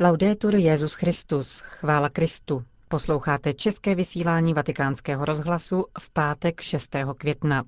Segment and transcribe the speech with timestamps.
[0.00, 2.64] Laudetur Jezus Christus, chvála Kristu.
[2.88, 6.96] Posloucháte české vysílání Vatikánského rozhlasu v pátek 6.
[7.18, 7.64] května.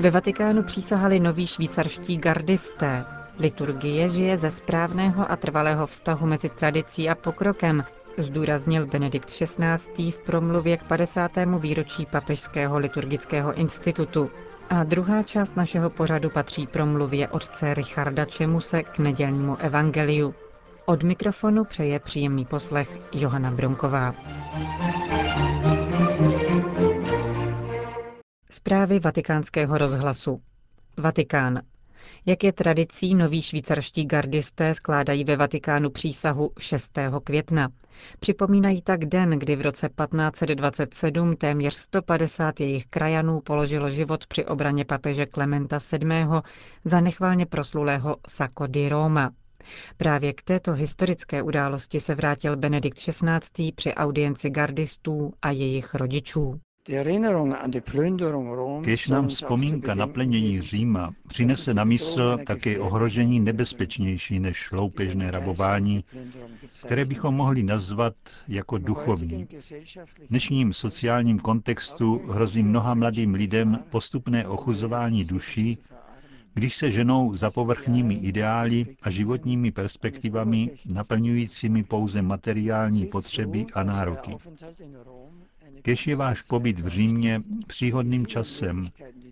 [0.00, 3.04] Ve Vatikánu přísahali noví švýcarští gardisté.
[3.38, 7.84] Liturgie žije ze správného a trvalého vztahu mezi tradicí a pokrokem,
[8.18, 10.10] zdůraznil Benedikt XVI.
[10.12, 11.30] v promluvě k 50.
[11.58, 14.30] výročí Papežského liturgického institutu.
[14.70, 20.34] A druhá část našeho pořadu patří promluvě otce Richarda Čemuse k nedělnímu evangeliu.
[20.86, 24.14] Od mikrofonu přeje příjemný poslech Johana Bronková.
[28.50, 30.40] Zprávy vatikánského rozhlasu.
[30.96, 31.60] Vatikán.
[32.26, 36.98] Jak je tradicí, noví švýcarští gardisté skládají ve Vatikánu přísahu 6.
[37.24, 37.68] května.
[38.20, 44.84] Připomínají tak den, kdy v roce 1527 téměř 150 jejich krajanů položilo život při obraně
[44.84, 46.26] papeže Klementa VII.
[46.84, 49.30] za nechválně proslulého Sacco di Roma.
[49.96, 53.72] Právě k této historické události se vrátil Benedikt XVI.
[53.74, 56.60] při audienci gardistů a jejich rodičů.
[58.84, 66.04] Kež nám vzpomínka na plenění Říma přinese na mysl také ohrožení nebezpečnější než loupežné rabování,
[66.84, 68.14] které bychom mohli nazvat
[68.48, 69.46] jako duchovní.
[70.04, 75.78] V dnešním sociálním kontextu hrozí mnoha mladým lidem postupné ochuzování duší,
[76.54, 84.36] když se ženou za povrchními ideály a životními perspektivami naplňujícími pouze materiální potřeby a nároky.
[85.82, 88.88] Kež je váš pobyt v Římě příhodným časem,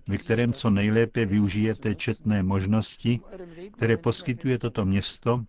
[0.09, 3.21] ve kterém co nejlépe využijete četné možnosti,
[3.77, 5.45] které poskytuje toto město,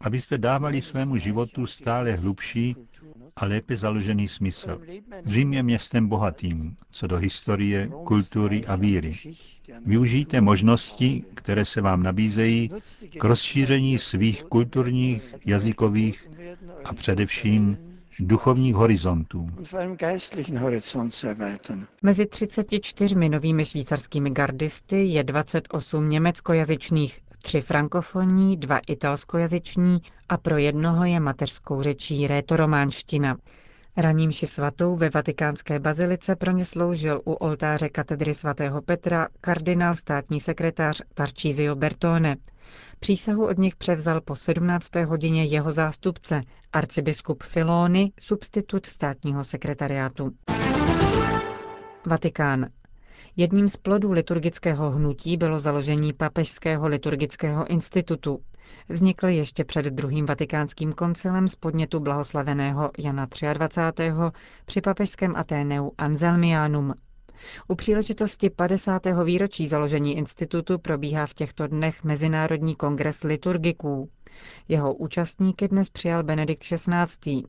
[0.00, 2.76] abyste dávali svému životu stále hlubší
[3.38, 4.80] a lépe založený smysl.
[5.26, 9.16] Řím je městem bohatým, co do historie, kultury a víry.
[9.86, 12.70] Využijte možnosti, které se vám nabízejí
[13.18, 16.28] k rozšíření svých kulturních, jazykových
[16.84, 17.76] a především
[18.20, 19.46] duchovních horizontů.
[22.02, 29.98] Mezi 34 novými švýcarskými gardisty je 28 německojazyčných, tři frankofonní, dva italskojazyční
[30.28, 33.36] a pro jednoho je mateřskou řečí rétorománština.
[33.96, 39.94] Raním ši svatou ve vatikánské bazilice pro ně sloužil u oltáře katedry svatého Petra kardinál
[39.94, 42.36] státní sekretář Tarcísio Bertone.
[43.00, 44.94] Přísahu od nich převzal po 17.
[44.94, 46.40] hodině jeho zástupce,
[46.72, 50.30] arcibiskup Filony, substitut státního sekretariátu.
[52.06, 52.66] Vatikán.
[53.40, 58.40] Jedním z plodů liturgického hnutí bylo založení Papežského liturgického institutu.
[58.88, 64.12] Vznikl ještě před druhým vatikánským koncilem z podnětu blahoslaveného Jana 23.
[64.66, 66.94] při papežském Aténeu Anselmianum.
[67.68, 69.02] U příležitosti 50.
[69.24, 74.10] výročí založení institutu probíhá v těchto dnech Mezinárodní kongres liturgiků.
[74.68, 77.42] Jeho účastníky dnes přijal Benedikt XVI.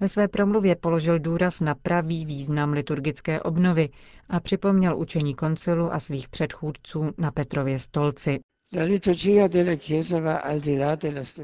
[0.00, 3.88] Ve své promluvě položil důraz na pravý význam liturgické obnovy
[4.28, 8.40] a připomněl učení koncilu a svých předchůdců na Petrově stolci.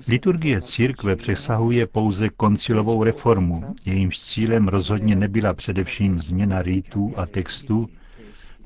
[0.08, 7.88] Liturgie církve přesahuje pouze koncilovou reformu, jejímž cílem rozhodně nebyla především změna rýtů a textů,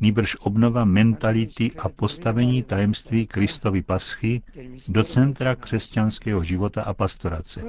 [0.02, 4.42] nýbrž obnova mentality a postavení tajemství Kristovy paschy
[4.88, 7.62] do centra křesťanského života a pastorace.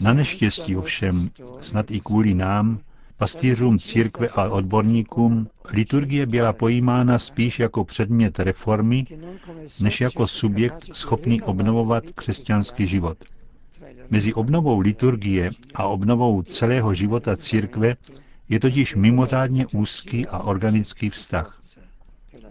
[0.00, 1.28] Na neštěstí ovšem,
[1.60, 2.78] snad i kvůli nám,
[3.16, 9.04] pastýřům církve a odborníkům, liturgie byla pojímána spíš jako předmět reformy,
[9.80, 13.18] než jako subjekt schopný obnovovat křesťanský život.
[14.10, 17.96] Mezi obnovou liturgie a obnovou celého života církve
[18.48, 21.60] je totiž mimořádně úzký a organický vztah.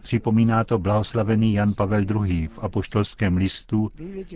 [0.01, 2.47] Připomíná to blahoslavený Jan Pavel II.
[2.47, 3.89] v apoštolském listu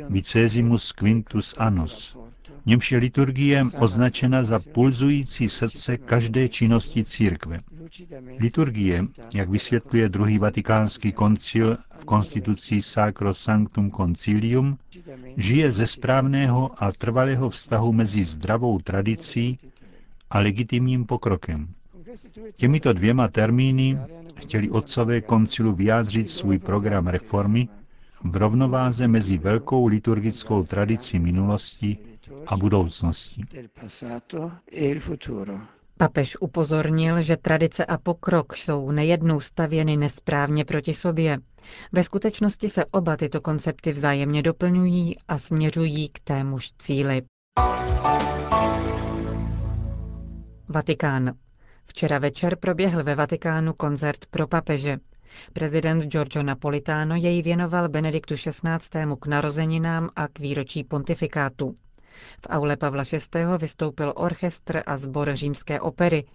[0.09, 2.17] Vicesimus Quintus Annus,
[2.65, 7.59] němž je liturgie označena za pulzující srdce každé činnosti církve.
[8.39, 14.77] Liturgie, jak vysvětluje druhý vatikánský koncil v konstitucí Sacro Sanctum Concilium,
[15.37, 19.57] žije ze správného a trvalého vztahu mezi zdravou tradicí
[20.31, 21.67] a legitimním pokrokem.
[22.55, 23.97] Těmito dvěma termíny
[24.35, 27.67] chtěli otcové koncilu vyjádřit svůj program reformy
[28.23, 31.97] v rovnováze mezi velkou liturgickou tradicí minulosti
[32.47, 33.41] a budoucnosti.
[35.97, 41.37] Papež upozornil, že tradice a pokrok jsou nejednou stavěny nesprávně proti sobě.
[41.91, 47.21] Ve skutečnosti se oba tyto koncepty vzájemně doplňují a směřují k témuž cíli.
[50.71, 51.33] Vatikán.
[51.83, 54.97] Včera večer proběhl ve Vatikánu koncert pro papeže.
[55.53, 59.15] Prezident Giorgio Napolitano jej věnoval Benediktu XVI.
[59.19, 61.75] k narozeninám a k výročí pontifikátu.
[62.41, 63.45] V aule Pavla VI.
[63.57, 66.25] vystoupil orchestr a sbor římské opery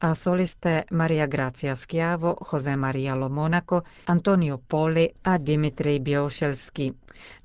[0.00, 6.92] a solisté Maria Grazia Schiavo, José Maria Lomonaco, Antonio Poli a Dimitri Bělošelský.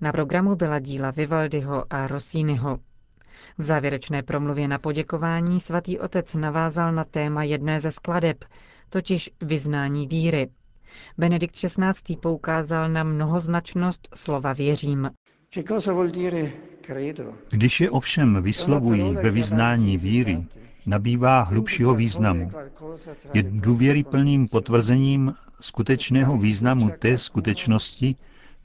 [0.02, 2.80] Na programu byla díla Vivaldiho a Rossiniho.
[3.58, 8.46] V závěrečné promluvě na poděkování svatý otec navázal na téma jedné ze skladeb,
[8.90, 10.50] totiž vyznání víry.
[11.18, 12.16] Benedikt XVI.
[12.22, 15.12] poukázal na mnohoznačnost slova věřím.
[17.50, 20.46] Když je ovšem vyslovují ve vyznání víry,
[20.86, 22.52] nabývá hlubšího významu.
[23.34, 28.16] Je důvěryplným potvrzením skutečného významu té skutečnosti,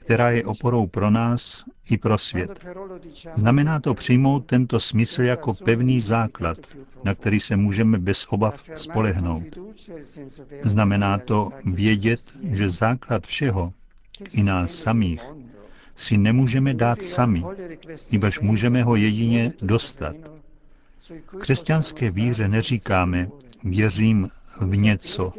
[0.03, 2.65] která je oporou pro nás i pro svět.
[3.35, 6.57] Znamená to přijmout tento smysl jako pevný základ,
[7.03, 9.43] na který se můžeme bez obav spolehnout.
[10.61, 13.73] Znamená to vědět, že základ všeho,
[14.33, 15.21] i nás samých,
[15.95, 17.43] si nemůžeme dát sami,
[18.11, 20.15] nebož můžeme ho jedině dostat.
[21.39, 23.29] Křesťanské víře neříkáme,
[23.63, 24.29] věřím
[24.61, 25.33] v něco,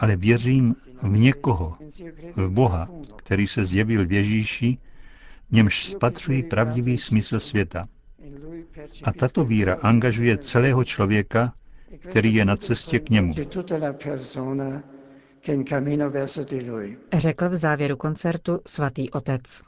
[0.00, 1.76] ale věřím v někoho,
[2.36, 2.86] v Boha,
[3.16, 4.78] který se zjevil v Ježíši,
[5.50, 7.86] němž spatřují pravdivý smysl světa.
[9.04, 11.52] A tato víra angažuje celého člověka,
[11.98, 13.32] který je na cestě k němu.
[17.12, 19.62] Řekl v závěru koncertu svatý otec.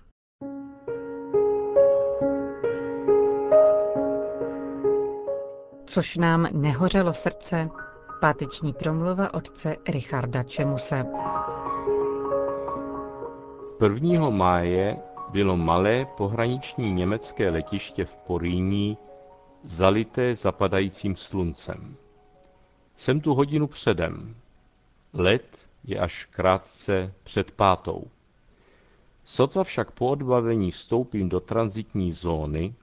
[5.90, 7.70] Což nám nehořelo srdce,
[8.20, 11.06] Páteční promluva otce Richarda Čemuse.
[13.82, 14.30] 1.
[14.30, 14.96] máje
[15.30, 18.98] bylo malé pohraniční německé letiště v Poríní
[19.64, 21.96] zalité zapadajícím sluncem.
[22.96, 24.34] Jsem tu hodinu předem.
[25.12, 28.04] Let je až krátce před pátou.
[29.24, 32.74] Sotva však po odbavení vstoupím do transitní zóny,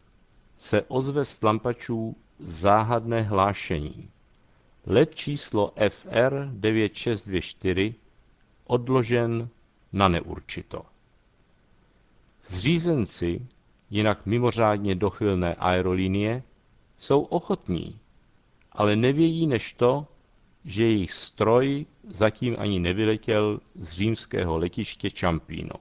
[0.58, 4.10] se ozve z tlampačů záhadné hlášení.
[4.86, 7.96] Let číslo FR 9624
[8.66, 9.50] odložen
[9.94, 10.82] na neurčito.
[12.46, 13.48] Zřízenci,
[13.90, 16.44] jinak mimořádně dochylné aerolinie,
[16.98, 18.00] jsou ochotní,
[18.72, 20.08] ale nevědí než to,
[20.66, 25.76] že jejich stroj zatím ani nevyletěl z římského letiště Čampíno.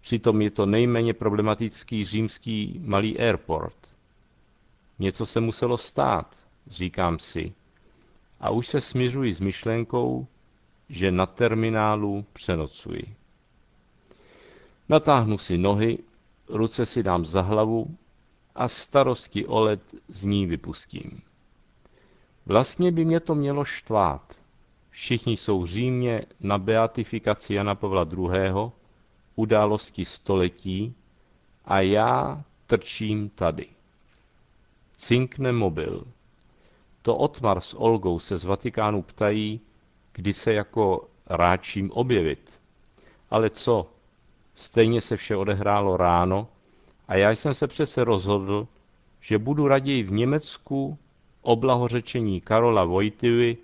[0.00, 3.74] Přitom je to nejméně problematický římský malý airport.
[5.00, 6.36] Něco se muselo stát,
[6.66, 7.52] říkám si,
[8.40, 10.26] a už se směřuji s myšlenkou,
[10.88, 13.14] že na terminálu přenocuji.
[14.88, 15.98] Natáhnu si nohy,
[16.48, 17.96] ruce si dám za hlavu
[18.54, 21.22] a starosti o led z ní vypustím.
[22.46, 24.34] Vlastně by mě to mělo štvát.
[24.90, 28.70] Všichni jsou v Římě na beatifikaci Jana Pavla II.,
[29.36, 30.94] události století,
[31.64, 33.66] a já trčím tady.
[35.00, 36.04] Cinkne mobil.
[37.02, 39.60] To Otmar s Olgou se z Vatikánu ptají,
[40.12, 42.60] kdy se jako ráčím objevit.
[43.30, 43.86] Ale co?
[44.54, 46.48] Stejně se vše odehrálo ráno
[47.08, 48.68] a já jsem se přece rozhodl,
[49.20, 50.98] že budu raději v Německu
[51.42, 53.56] o blahořečení Karola Vojtivy,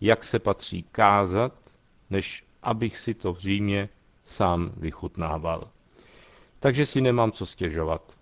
[0.00, 1.52] jak se patří kázat,
[2.10, 3.88] než abych si to v Římě
[4.24, 5.68] sám vychutnával.
[6.60, 8.16] Takže si nemám co stěžovat.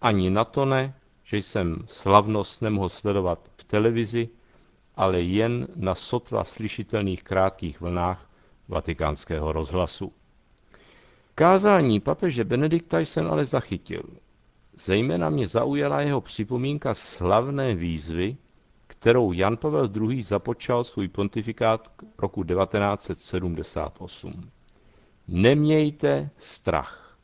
[0.00, 0.94] Ani na to ne,
[1.30, 4.28] že jsem slavnost nemohl sledovat v televizi,
[4.96, 8.30] ale jen na sotva slyšitelných krátkých vlnách
[8.68, 10.12] vatikánského rozhlasu.
[11.34, 14.02] Kázání papeže Benedikta jsem ale zachytil.
[14.76, 18.36] Zejména mě zaujala jeho připomínka slavné výzvy,
[18.86, 20.22] kterou Jan Pavel II.
[20.22, 24.50] započal svůj pontifikát roku 1978.
[25.28, 27.18] Nemějte strach.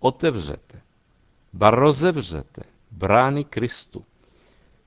[0.00, 0.80] Otevřete,
[1.52, 4.04] ba rozevřete brány Kristu.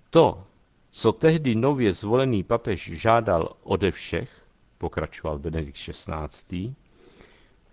[0.10, 0.44] To,
[0.92, 4.46] co tehdy nově zvolený papež žádal ode všech,
[4.78, 6.76] pokračoval Benedikt XVI.,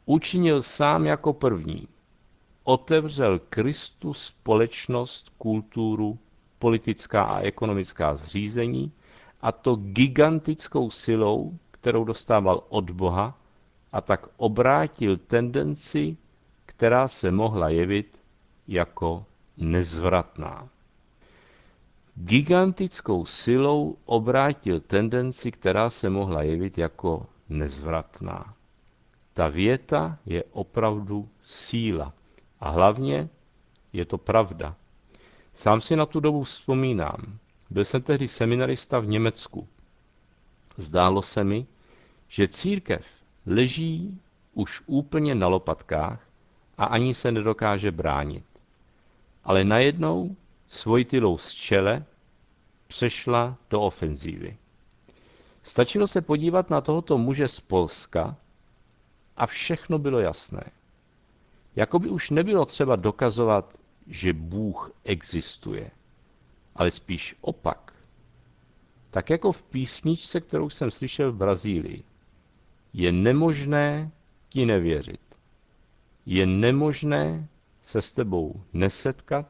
[0.06, 1.88] učinil sám jako první.
[2.64, 6.18] Otevřel Kristu společnost, kulturu,
[6.58, 8.92] politická a ekonomická zřízení,
[9.40, 13.38] a to gigantickou silou, kterou dostával od Boha,
[13.92, 16.16] a tak obrátil tendenci,
[16.66, 18.20] která se mohla jevit
[18.68, 19.24] jako
[19.56, 20.68] nezvratná.
[22.14, 28.54] Gigantickou silou obrátil tendenci, která se mohla jevit jako nezvratná.
[29.34, 32.12] Ta věta je opravdu síla.
[32.60, 33.28] A hlavně
[33.92, 34.76] je to pravda.
[35.54, 37.38] Sám si na tu dobu vzpomínám.
[37.70, 39.68] Byl jsem tehdy seminarista v Německu.
[40.76, 41.66] Zdálo se mi,
[42.28, 43.06] že církev
[43.46, 44.20] leží
[44.54, 46.28] už úplně na lopatkách
[46.78, 48.44] a ani se nedokáže bránit.
[49.44, 52.04] Ale najednou svojtilou z čele
[52.86, 54.56] přešla do ofenzívy.
[55.62, 58.36] Stačilo se podívat na tohoto muže z Polska
[59.36, 60.64] a všechno bylo jasné.
[61.76, 65.90] Jakoby už nebylo třeba dokazovat, že Bůh existuje,
[66.74, 67.92] ale spíš opak.
[69.10, 72.02] Tak jako v písničce, kterou jsem slyšel v Brazílii.
[72.92, 74.10] Je nemožné
[74.48, 75.20] ti nevěřit.
[76.26, 77.48] Je nemožné
[77.82, 79.46] se s tebou nesetkat.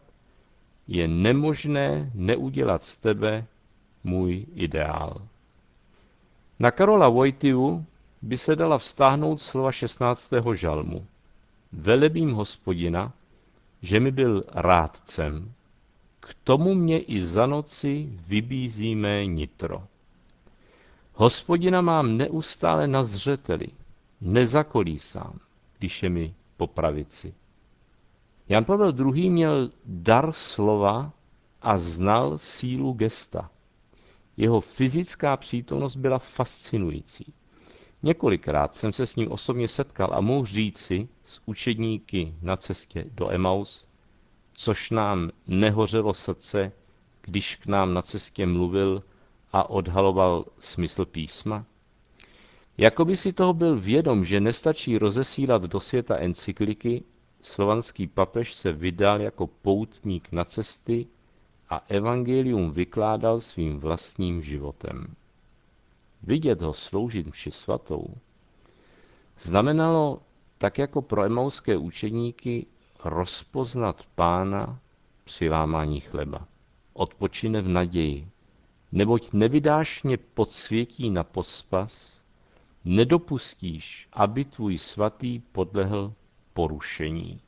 [0.88, 3.46] Je nemožné neudělat z tebe
[4.04, 5.28] můj ideál.
[6.58, 7.84] Na Karola Vojtivu
[8.22, 10.32] by se dala vztáhnout slova 16.
[10.54, 11.06] žalmu.
[11.72, 13.12] Velebím hospodina,
[13.82, 15.52] že mi byl rádcem,
[16.20, 19.86] k tomu mě i za noci vybízí mé nitro.
[21.14, 23.66] Hospodina mám neustále na zřeteli,
[24.20, 25.38] nezakolísám,
[25.78, 27.34] když je mi po pravici.
[28.52, 29.30] Jan Pavel II.
[29.30, 31.12] měl dar slova
[31.62, 33.50] a znal sílu gesta.
[34.36, 37.32] Jeho fyzická přítomnost byla fascinující.
[38.02, 43.30] Několikrát jsem se s ním osobně setkal a mohu říci s učedníky na cestě do
[43.30, 43.86] Emaus,
[44.52, 46.72] což nám nehořelo srdce,
[47.22, 49.02] když k nám na cestě mluvil
[49.52, 51.64] a odhaloval smysl písma?
[52.78, 57.04] Jakoby si toho byl vědom, že nestačí rozesílat do světa encykliky,
[57.42, 61.06] slovanský papež se vydal jako poutník na cesty
[61.68, 65.14] a evangelium vykládal svým vlastním životem.
[66.22, 68.14] Vidět ho sloužit mši svatou
[69.40, 70.22] znamenalo,
[70.58, 72.66] tak jako pro emauské učeníky,
[73.04, 74.78] rozpoznat pána
[75.24, 76.46] při lámání chleba.
[76.92, 78.28] Odpočine v naději,
[78.92, 82.22] neboť nevydáš mě pod světí na pospas,
[82.84, 86.12] nedopustíš, aby tvůj svatý podlehl
[86.54, 87.40] porušení.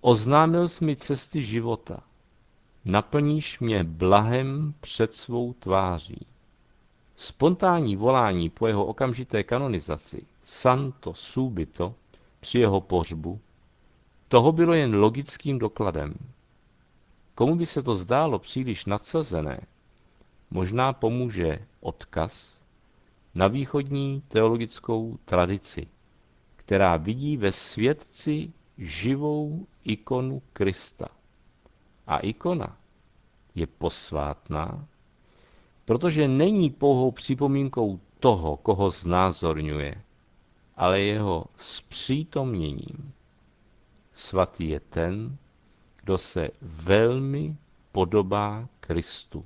[0.00, 2.02] Oznámil jsi mi cesty života,
[2.84, 6.26] naplníš mě blahem před svou tváří.
[7.16, 11.94] Spontánní volání po jeho okamžité kanonizaci, santo subito,
[12.40, 13.40] při jeho pohřbu,
[14.28, 16.14] toho bylo jen logickým dokladem.
[17.34, 19.60] Komu by se to zdálo příliš nadsazené,
[20.50, 22.58] možná pomůže odkaz
[23.34, 25.86] na východní teologickou tradici,
[26.68, 31.08] která vidí ve světci živou ikonu Krista.
[32.06, 32.76] A ikona
[33.54, 34.86] je posvátná,
[35.84, 40.02] protože není pouhou připomínkou toho, koho znázorňuje,
[40.76, 43.12] ale jeho zpřítomněním.
[44.12, 45.36] Svatý je ten,
[46.02, 47.56] kdo se velmi
[47.92, 49.44] podobá Kristu.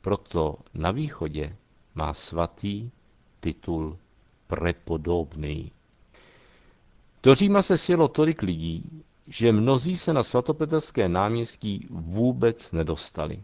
[0.00, 1.56] Proto na východě
[1.94, 2.90] má svatý
[3.40, 3.98] titul
[4.46, 5.72] prepodobný.
[7.22, 13.42] Do Říma se sjelo tolik lidí, že mnozí se na svatopetrské náměstí vůbec nedostali.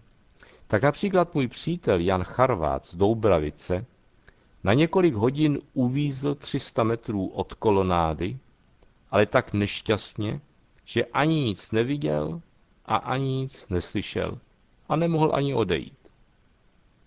[0.67, 3.87] Tak například můj přítel Jan Charvát z Doubravice
[4.65, 8.39] na několik hodin uvízl 300 metrů od kolonády,
[9.11, 10.41] ale tak nešťastně,
[10.85, 12.41] že ani nic neviděl
[12.85, 14.39] a ani nic neslyšel
[14.89, 16.09] a nemohl ani odejít.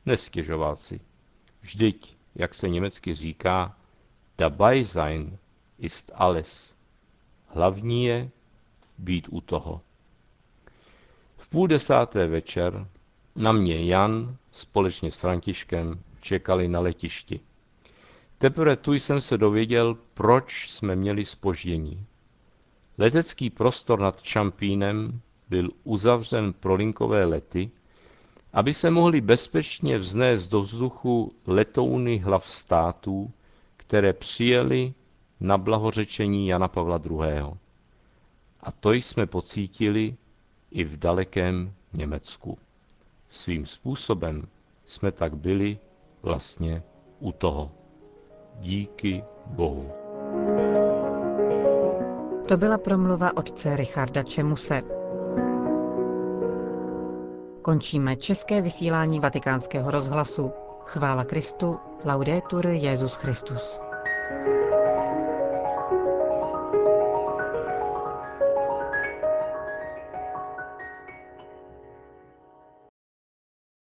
[0.05, 0.99] Nestěžoval si.
[1.61, 3.75] Vždyť, jak se německy říká,
[4.37, 5.37] dabei sein
[5.79, 6.73] ist alles.
[7.47, 8.29] Hlavní je
[8.97, 9.81] být u toho.
[11.37, 12.87] V půl desáté večer
[13.35, 17.39] na mě Jan společně s Františkem čekali na letišti.
[18.37, 22.05] Teprve tu jsem se dověděl, proč jsme měli spoždění.
[22.97, 27.71] Letecký prostor nad Čampínem byl uzavřen pro linkové lety,
[28.53, 33.31] aby se mohly bezpečně vznést do vzduchu letouny hlav států,
[33.77, 34.93] které přijeli
[35.39, 37.43] na blahořečení Jana Pavla II.
[38.61, 40.15] A to jsme pocítili
[40.71, 42.57] i v dalekém Německu.
[43.29, 44.47] Svým způsobem
[44.85, 45.77] jsme tak byli
[46.23, 46.83] vlastně
[47.19, 47.71] u toho.
[48.59, 49.91] Díky Bohu.
[52.47, 54.81] To byla promluva otce Richarda Čemuse.
[57.61, 60.51] Končíme české vysílání vatikánského rozhlasu.
[60.85, 63.79] Chvála Kristu, laudetur Jezus Christus.